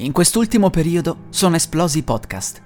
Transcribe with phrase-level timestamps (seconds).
[0.00, 2.62] In quest'ultimo periodo sono esplosi i podcast.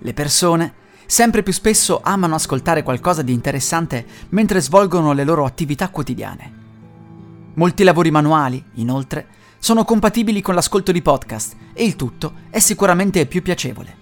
[0.00, 0.74] Le persone
[1.06, 6.52] sempre più spesso amano ascoltare qualcosa di interessante mentre svolgono le loro attività quotidiane.
[7.54, 13.24] Molti lavori manuali, inoltre, sono compatibili con l'ascolto di podcast e il tutto è sicuramente
[13.24, 13.96] più piacevole.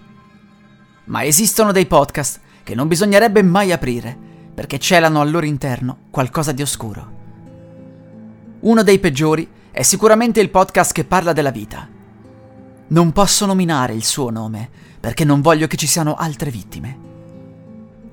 [1.05, 4.17] Ma esistono dei podcast che non bisognerebbe mai aprire
[4.53, 7.11] perché celano al loro interno qualcosa di oscuro.
[8.59, 11.90] Uno dei peggiori è sicuramente il podcast che parla della vita
[12.91, 17.09] non posso nominare il suo nome perché non voglio che ci siano altre vittime.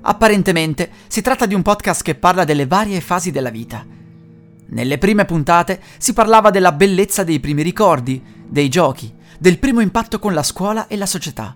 [0.01, 3.85] Apparentemente si tratta di un podcast che parla delle varie fasi della vita.
[4.71, 10.17] Nelle prime puntate si parlava della bellezza dei primi ricordi, dei giochi, del primo impatto
[10.17, 11.55] con la scuola e la società.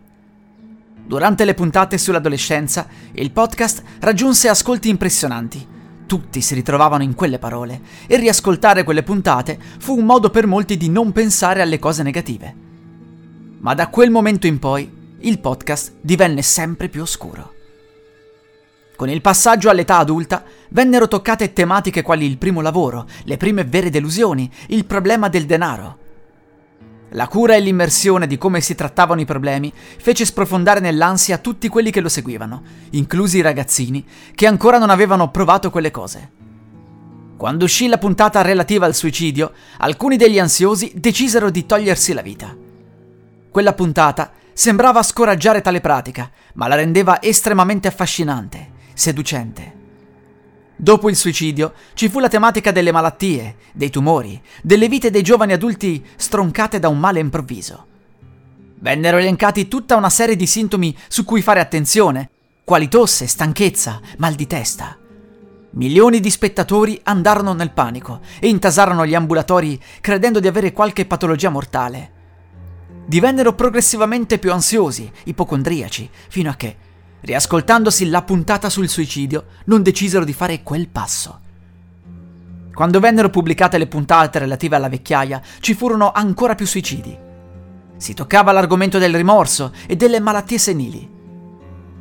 [1.06, 5.66] Durante le puntate sull'adolescenza, il podcast raggiunse ascolti impressionanti.
[6.06, 10.76] Tutti si ritrovavano in quelle parole e riascoltare quelle puntate fu un modo per molti
[10.76, 12.63] di non pensare alle cose negative
[13.64, 17.54] ma da quel momento in poi il podcast divenne sempre più oscuro.
[18.96, 23.90] Con il passaggio all'età adulta vennero toccate tematiche quali il primo lavoro, le prime vere
[23.90, 25.98] delusioni, il problema del denaro.
[27.12, 31.90] La cura e l'immersione di come si trattavano i problemi fece sprofondare nell'ansia tutti quelli
[31.90, 36.32] che lo seguivano, inclusi i ragazzini che ancora non avevano provato quelle cose.
[37.38, 42.63] Quando uscì la puntata relativa al suicidio, alcuni degli ansiosi decisero di togliersi la vita.
[43.54, 49.74] Quella puntata sembrava scoraggiare tale pratica, ma la rendeva estremamente affascinante, seducente.
[50.76, 55.54] Dopo il suicidio ci fu la tematica delle malattie, dei tumori, delle vite dei giovani
[55.54, 57.86] adulti stroncate da un male improvviso.
[58.80, 62.32] Vennero elencati tutta una serie di sintomi su cui fare attenzione,
[62.64, 64.98] quali tosse, stanchezza, mal di testa.
[65.74, 71.52] Milioni di spettatori andarono nel panico e intasarono gli ambulatori credendo di avere qualche patologia
[71.52, 72.22] mortale
[73.14, 76.76] divennero progressivamente più ansiosi, ipocondriaci, fino a che,
[77.22, 81.40] riascoltandosi la puntata sul suicidio, non decisero di fare quel passo.
[82.74, 87.16] Quando vennero pubblicate le puntate relative alla vecchiaia, ci furono ancora più suicidi.
[87.98, 91.08] Si toccava l'argomento del rimorso e delle malattie senili.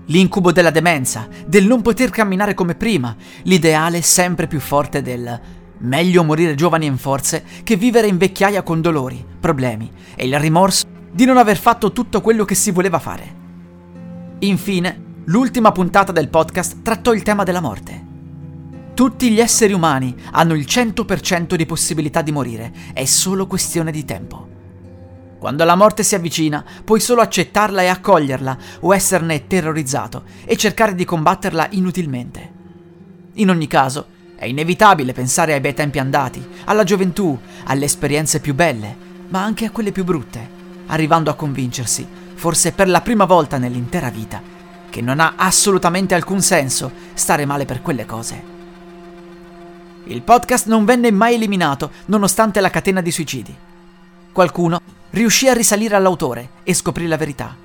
[0.06, 5.41] L'incubo della demenza, del non poter camminare come prima, l'ideale sempre più forte del
[5.81, 10.39] meglio morire giovani e in forze che vivere in vecchiaia con dolori, problemi e il
[10.39, 13.41] rimorso di non aver fatto tutto quello che si voleva fare.
[14.41, 18.11] Infine, l'ultima puntata del podcast trattò il tema della morte.
[18.95, 24.05] Tutti gli esseri umani hanno il 100% di possibilità di morire, è solo questione di
[24.06, 24.49] tempo.
[25.39, 30.94] Quando la morte si avvicina, puoi solo accettarla e accoglierla o esserne terrorizzato e cercare
[30.94, 32.50] di combatterla inutilmente.
[33.34, 34.06] In ogni caso,
[34.37, 38.97] è inevitabile pensare ai bei tempi andati, alla gioventù, alle esperienze più belle,
[39.29, 40.61] ma anche a quelle più brutte
[40.93, 44.41] arrivando a convincersi, forse per la prima volta nell'intera vita,
[44.89, 48.51] che non ha assolutamente alcun senso stare male per quelle cose.
[50.05, 53.57] Il podcast non venne mai eliminato nonostante la catena di suicidi.
[54.33, 54.81] Qualcuno
[55.11, 57.57] riuscì a risalire all'autore e scoprì la verità.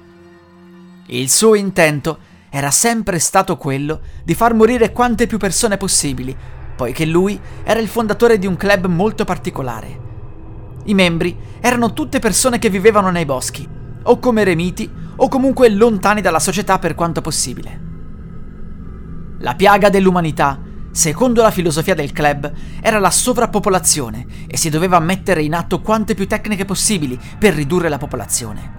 [1.08, 6.36] Il suo intento era sempre stato quello di far morire quante più persone possibili,
[6.76, 10.07] poiché lui era il fondatore di un club molto particolare,
[10.88, 13.68] i membri erano tutte persone che vivevano nei boschi,
[14.04, 17.86] o come eremiti, o comunque lontani dalla società per quanto possibile.
[19.40, 20.60] La piaga dell'umanità,
[20.92, 26.16] secondo la filosofia del club, era la sovrappopolazione e si doveva mettere in atto quante
[26.16, 28.76] più tecniche possibili per ridurre la popolazione.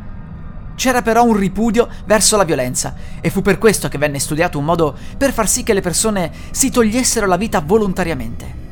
[0.75, 4.65] C'era però un ripudio verso la violenza e fu per questo che venne studiato un
[4.65, 8.67] modo per far sì che le persone si togliessero la vita volontariamente.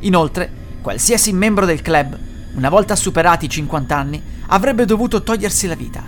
[0.00, 0.50] Inoltre,
[0.82, 6.02] qualsiasi membro del club una volta superati i 50 anni, avrebbe dovuto togliersi la vita.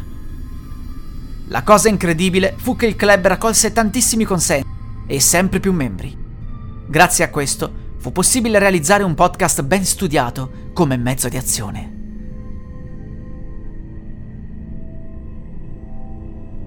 [1.48, 4.66] La cosa incredibile fu che il club raccolse tantissimi consensi
[5.06, 6.16] e sempre più membri.
[6.88, 11.94] Grazie a questo fu possibile realizzare un podcast ben studiato come mezzo di azione.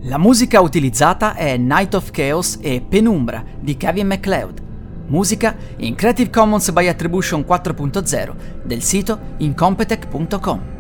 [0.04, 4.68] La musica utilizzata è Night of Chaos e Penumbra di Kevin MacLeod
[5.10, 10.78] Musica in Creative Commons by Attribution 4.0 del sito incompetech.com.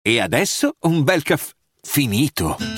[0.00, 1.52] E adesso un bel caffè
[1.82, 2.77] finito.